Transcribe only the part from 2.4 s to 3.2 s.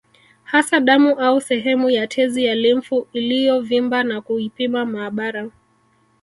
ya limfu